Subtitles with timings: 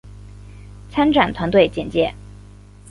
[0.89, 2.11] 参展团队简介